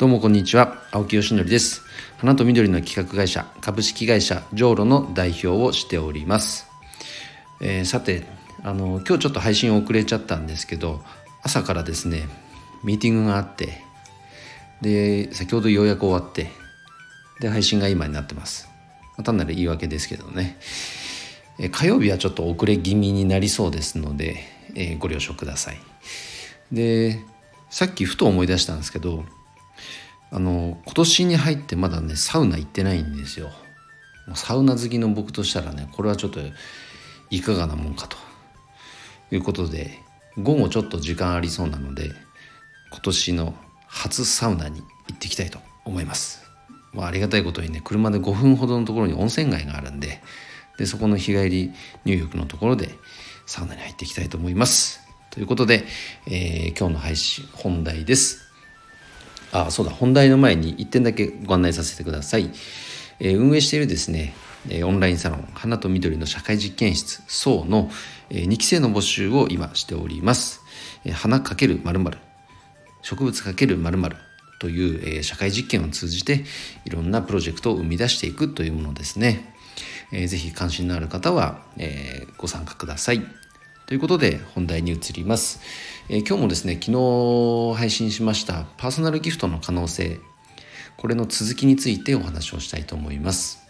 [0.00, 0.82] どうもこんにちは。
[0.92, 1.82] 青木よしのりです。
[2.16, 6.66] 花と緑の企画会社株式会社ジョーロの代表をしております、
[7.60, 8.24] えー、さて
[8.62, 11.02] あの今日ちょっと配信遅れちゃったんですけど
[11.42, 12.30] 朝からですね
[12.82, 13.82] ミーティングがあって
[14.80, 16.50] で先ほどようやく終わって
[17.38, 18.70] で配信が今になってます。
[19.22, 20.56] 単なる言い訳ですけどね。
[21.72, 24.38] 火曜日はちょっと遅れ気味になりそうですので、
[24.74, 25.76] えー、ご了承ください。
[26.72, 27.22] で
[27.68, 29.26] さっきふと思い出したんですけど
[30.30, 33.50] あの今年に入ってまだねサウナ行ってないんですよ。
[34.34, 36.40] サウナ好きの僕としたらねこれはちょっと
[37.30, 38.16] いかがなもんかと。
[39.32, 39.98] いうことで
[40.38, 42.10] 午後ちょっと時間ありそうなので
[42.90, 43.54] 今年の
[43.86, 46.42] 初サウナに行ってきたいと思います、
[46.92, 50.20] まあ、ありがたいことにね車で5分ほどのところに温泉街があるんで
[50.78, 51.72] でそこの日帰り
[52.04, 52.88] 入浴のところで
[53.46, 55.00] サウナに入っていきたいと思います。
[55.30, 55.84] ということで、
[56.26, 58.49] えー、今日の配信本題です。
[59.52, 59.92] あそうだ。
[59.92, 62.50] 本題の前に1点だけご案内させてください、
[63.18, 64.34] えー、運営しているですね
[64.84, 67.90] オンラインサロン花と緑の社会実験室層の
[68.28, 70.60] 2期生の募集を今しております。
[71.14, 72.18] 花×〇〇
[73.02, 74.16] 植物×〇〇
[74.60, 76.44] という社会実験を通じて
[76.84, 79.54] いろんなプロジェクトを生み出していくというものですね。
[80.12, 81.62] ぜひ関心のある方は
[82.36, 83.22] ご参加ください。
[83.86, 85.60] ということで本題に移ります、
[86.12, 90.18] えー、今日もですね昨日配信しましたパーソナルギフトの可能性
[90.96, 93.60] これの続きについてお話をしたいと思います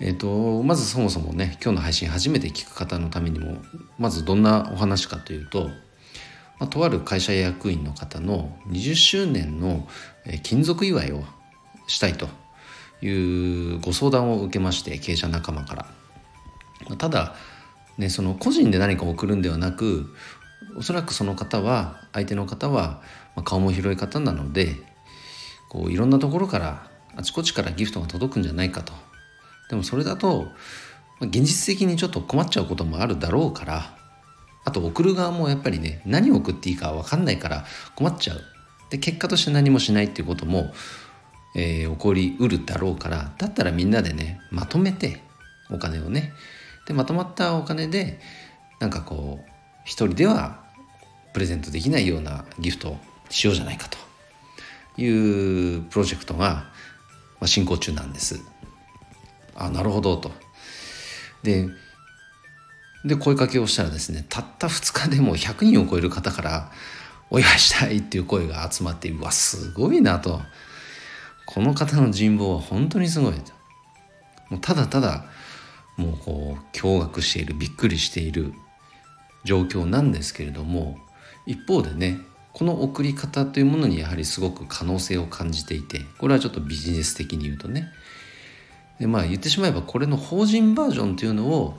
[0.00, 3.58] えーと、まずそもそもね今日の配信初めて聞く方のためにも
[3.98, 5.68] まずどんなお話かというと、
[6.58, 9.86] まあ、とある会社役員の方の20周年の
[10.42, 11.22] 勤続祝いを
[11.88, 12.26] したいと
[13.02, 15.74] いうご相談を受けまして経営者仲間か
[16.88, 16.96] ら。
[16.96, 17.34] ただ
[17.98, 20.14] ね、その個人で何か送るんではなく
[20.76, 23.02] おそらくその方は相手の方は
[23.44, 24.76] 顔も広い方なので
[25.68, 28.92] こういろんなところからあちこちからギフトが届くんじゃないかと。
[29.70, 30.48] でもそれだと
[31.20, 33.96] 現実的にちょっと困っちゃうこともあるだろうから
[34.64, 37.64] あと送る側もやっぱりね何を送っていいか分かんないから
[37.94, 38.40] 困っちゃう。
[38.90, 40.74] で結果として何もしないっていうことも、
[41.56, 45.22] えー、起こりうるだろうからだったらみんなでねまとめて
[45.70, 46.34] お金をね。
[46.86, 48.20] でまとまったお金で
[48.80, 49.51] なんかこう
[49.84, 50.60] 一人では
[51.32, 52.98] プレゼントできないようなギフトを
[53.30, 53.98] しようじゃないかと
[55.00, 56.66] いうプロジェクトが
[57.46, 58.40] 進行中なんです。
[59.54, 60.30] あなるほどと。
[61.42, 61.68] で
[63.04, 66.70] で声かけをしたらですねたった2日でも100人を超える方から
[67.30, 70.40] お祝いしたいっていう声が集まってうわすごいなと
[71.46, 73.52] この方の人望は本当にすごいと
[74.50, 75.24] もうただただ
[75.96, 78.52] もうこう驚愕しているびっくりしている
[79.44, 80.98] 状況なんですけれども
[81.46, 82.20] 一方でね
[82.52, 87.88] この送り方というものにやはりすごく可能性を感じていてこれはちょっとビジネス的に言うとね
[88.98, 91.78] でまあ言ってしまえばこれの法人バージョンというのを、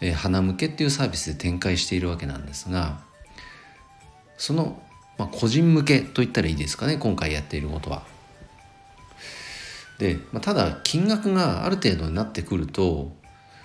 [0.00, 3.00] えー、花向けっていうサービスで展開しているわけなんですが
[4.36, 4.80] その、
[5.18, 8.02] まあ、個人向けといったらいいですかね今回やっていることは。
[9.98, 13.12] で、まあ、ただ金額がある程度になってくると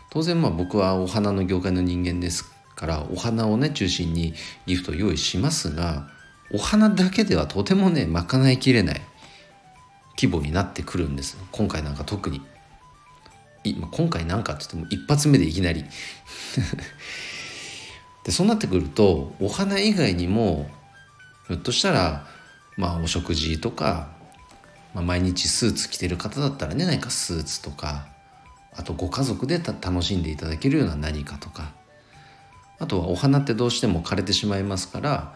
[0.10, 4.34] 当然まあ僕はお花の業界の人間ですからお花をね中心に
[4.66, 6.10] ギフトを用意しますが
[6.52, 9.02] お花だけではとてもね賄いきれない
[10.18, 11.38] 規模になってくるんです。
[11.52, 12.42] 今回なんか特に。
[13.92, 15.84] 今回なんかって言っても一発目でいきなり。
[18.24, 20.70] でそうなってくるとお花以外にも
[21.48, 22.26] ひょっとしたら
[22.76, 24.10] まあお食事とか、
[24.96, 28.08] まあ、毎日スーツ着てる方だったらね何かスーツとか
[28.74, 31.72] あとご家族で楽しんでいただけるような何かとか。
[32.80, 35.36] あとはお花ってどうしても枯れてしまいますから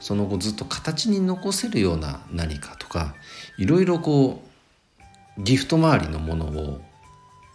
[0.00, 3.14] その後ずっと形に残せるような何かとか
[3.58, 4.42] いろいろこ
[5.38, 6.80] うギフト周りのものを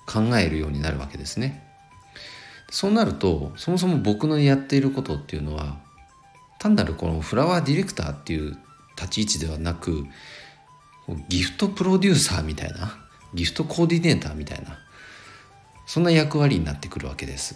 [0.08, 1.64] 考えるようになるわけですね。
[2.70, 5.78] そうなるとそもそも僕のやっていることっていうのは
[6.60, 8.58] 単なるこのフラワーディレクターっていう
[8.98, 10.06] 立ち位置ではなく
[11.30, 12.98] ギフトプロデューサーみたいな
[13.34, 14.80] ギフトコーディネーターみたいな
[15.86, 17.56] そんな役割になってくるわけです。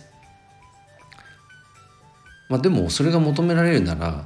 [2.49, 4.25] まあ、でもそれが求められるなら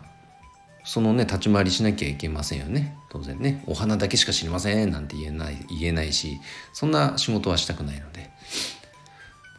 [0.84, 2.98] そのね立ち回りしなきゃいけませんよね。
[3.10, 3.64] 当然ね。
[3.68, 6.40] お花だけしか知りませんなんて言えない言えないし
[6.74, 8.32] そんな仕事はしたくないので。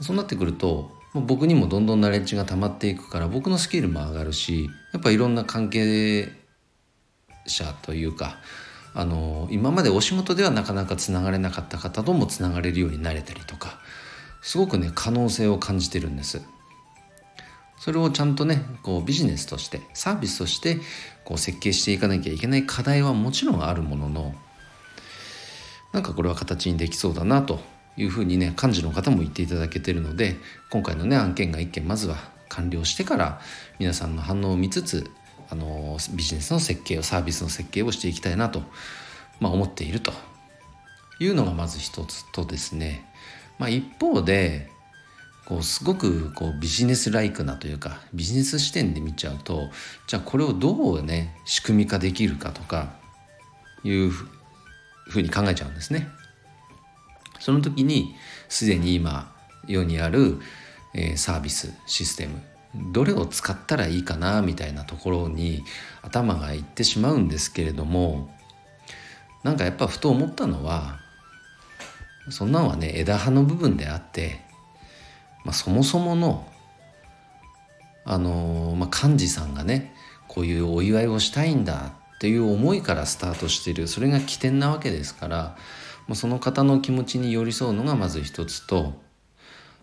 [0.00, 6.32] そうなってくると僕にもどんどんナレッジが溜まっていくから僕のスキルも上がるしやっぱいろんな関係
[7.46, 8.38] 者というか
[8.94, 13.78] あの今までお仕事ではなかなかつながれなかった方ともつながれるようになれたりとか
[14.43, 16.43] すごくね可能性を感じてるんです。
[17.84, 20.78] それをちゃんとねこうビジネスとしてサービスとして
[21.22, 24.34] こう設計していかなきゃいけない課題はもちろんあるものの
[25.92, 27.60] なんかこれは形にできそうだなと
[27.98, 30.36] いうふうにね幹事の方も言っていただけてるので
[30.70, 32.16] 今回のね案件が1件まずは
[32.48, 33.38] 完了してから
[33.78, 35.10] 皆さんの反応を見つつ
[35.50, 38.62] あのビジネスの設計をサービスの設計をしていきたいなと、
[39.40, 40.10] まあ、思っていると
[41.20, 43.04] いうのがまず一つとですね、
[43.58, 44.72] まあ、一方で
[45.46, 49.69] こうすごくこうビジネスライクなというかビジネス視点で見ちゃうと
[50.06, 52.94] じゃあこれをどうね仕組み化できるかとか
[53.82, 56.08] いうふうに考えちゃうんですね。
[57.41, 58.14] その時に
[58.49, 59.31] すでに今
[59.67, 60.41] 世にある、
[60.94, 62.41] えー、サービスシステム
[62.93, 65.62] どれを使ったらいいかなみたいなところに
[66.02, 68.35] 頭がいってしまうんですけれども
[69.43, 70.99] なんかやっぱふと思ったのは
[72.31, 74.41] そんなんはね枝葉の部分であって
[75.44, 76.46] まあ、そもそもの
[78.06, 79.94] あのまあ、幹事さんがね
[80.29, 85.56] こういうお祝いをしたいんだっていう思いからスタートしてるそれが起点なわけですから
[86.06, 89.00] もうその方の気持ちに寄り添うのがまず一つと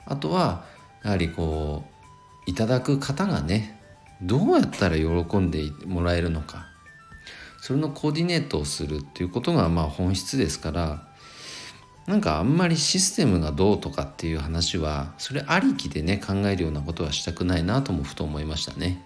[0.06, 0.66] あとは
[1.04, 1.84] やはりこ
[2.48, 3.82] ういただく方がね
[4.22, 6.72] どうやったら喜んでもらえるのか。
[7.62, 11.08] それのコーディネートをするっていうことがまあ本質ですから
[12.08, 19.06] なんかあんまりシステムがどうとかっていう話はそれありきでね考えるようなことはしたくないなともふと思いましたね。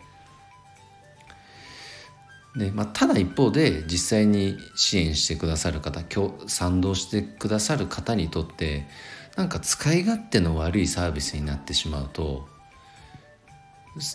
[2.55, 6.01] でまあ、ただ一方で実際に支援してくださる方
[6.47, 8.87] 賛同してくださる方にとって
[9.35, 12.47] なんか使い勝手の悪いサービスになってしまうと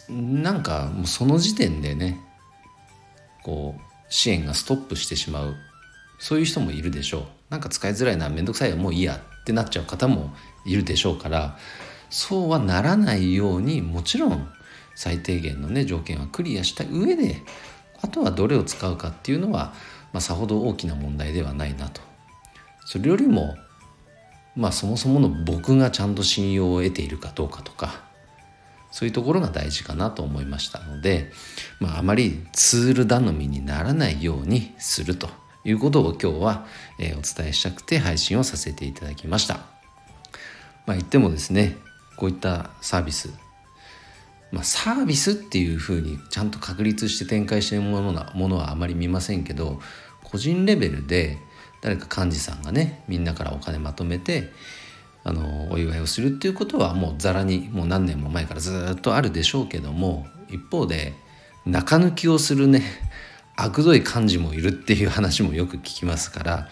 [0.08, 2.18] なんかもうその時点でね
[3.42, 5.54] こう支援がストップしてしまう
[6.20, 7.22] そういう人もいるでしょう。
[7.48, 10.32] なんか使いづらいな面倒くさいもういいやってなっちゃう方も
[10.64, 11.58] いるでしょうから
[12.10, 14.48] そうはならないようにもちろん
[14.94, 17.42] 最低限のね条件はクリアした上で
[18.02, 19.72] あとはどれを使うかっていうのは、
[20.12, 22.00] まあ、さほど大きな問題ではないなと。
[22.84, 23.56] それよりも
[24.54, 28.02] まあそもそもの僕がちゃんと信用を得ているかどうかとか
[28.90, 31.30] そういうところが大事かなと思いましたので、
[31.78, 35.28] まあ、あまりツール頼みにならないようにすると。
[35.64, 36.66] いうことを今日は、
[36.98, 39.54] えー、お伝えしたくて配信をさせていただきました。
[40.86, 41.76] まあ、言ってもですね
[42.16, 43.30] こういったサービス
[44.52, 49.80] まあ、サービスっていうふうにちゃんと確立して展開しているものものはあまり見ませんけど
[50.24, 51.38] 個人レベルで
[51.80, 54.50] 誰か幹事さんがねみんなからお金まとめて
[55.22, 61.14] あのお祝いをするっていうことはもうざらにもう何年も前からずっとあるでしょうけども一方で
[61.66, 62.82] 中抜きをするね
[63.62, 66.68] 悪どい幹事もいるっていう話もよく聞きますから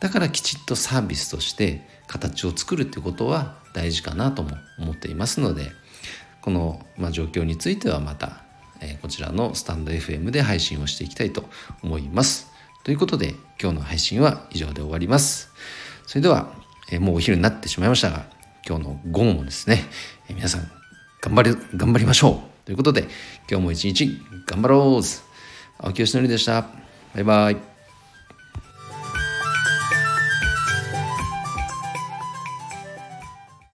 [0.00, 5.70] だからきちっとサービスとして形を作るっていうことは大事かなとも思っていますので
[6.40, 8.42] この、ま、状況についてはまた、
[8.80, 11.44] え、こちらのスタンド FM で配信をしていきたいと
[11.82, 12.46] 思います。
[12.84, 15.50] ということで今日の配信は以上で終わります。
[16.06, 16.54] それでは、
[16.90, 18.24] え、もうお昼になってしまいましたが
[18.66, 19.84] 今日の午後もですね、
[20.30, 20.70] え、皆さん
[21.20, 23.08] 頑張り頑張りましょうということで
[23.50, 25.27] 今日も一日頑張ろう
[25.80, 26.66] 青木よしのりでした。
[27.14, 27.77] バイバイ。